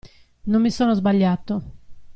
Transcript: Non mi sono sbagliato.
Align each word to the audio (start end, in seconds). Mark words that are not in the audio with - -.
Non 0.45 0.63
mi 0.63 0.71
sono 0.71 0.95
sbagliato. 0.95 1.61